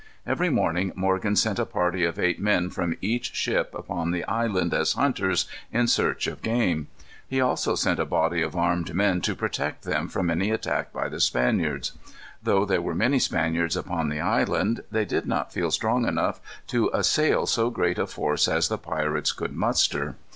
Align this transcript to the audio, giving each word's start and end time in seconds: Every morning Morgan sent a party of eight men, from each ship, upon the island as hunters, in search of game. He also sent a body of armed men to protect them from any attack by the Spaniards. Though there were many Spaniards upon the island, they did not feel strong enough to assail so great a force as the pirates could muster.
Every 0.25 0.49
morning 0.49 0.91
Morgan 0.95 1.35
sent 1.35 1.59
a 1.59 1.63
party 1.67 2.03
of 2.05 2.17
eight 2.17 2.39
men, 2.41 2.71
from 2.71 2.97
each 3.01 3.35
ship, 3.35 3.75
upon 3.77 4.09
the 4.09 4.23
island 4.25 4.73
as 4.73 4.93
hunters, 4.93 5.45
in 5.71 5.87
search 5.87 6.25
of 6.25 6.41
game. 6.41 6.87
He 7.27 7.39
also 7.39 7.75
sent 7.75 7.99
a 7.99 8.05
body 8.07 8.41
of 8.41 8.55
armed 8.55 8.95
men 8.95 9.21
to 9.21 9.35
protect 9.35 9.83
them 9.83 10.07
from 10.07 10.31
any 10.31 10.49
attack 10.49 10.91
by 10.91 11.07
the 11.07 11.19
Spaniards. 11.19 11.91
Though 12.41 12.65
there 12.65 12.81
were 12.81 12.95
many 12.95 13.19
Spaniards 13.19 13.77
upon 13.77 14.09
the 14.09 14.19
island, 14.19 14.81
they 14.89 15.05
did 15.05 15.27
not 15.27 15.53
feel 15.53 15.69
strong 15.69 16.07
enough 16.07 16.39
to 16.69 16.89
assail 16.95 17.45
so 17.45 17.69
great 17.69 17.99
a 17.99 18.07
force 18.07 18.47
as 18.47 18.69
the 18.69 18.79
pirates 18.79 19.31
could 19.31 19.53
muster. 19.55 20.15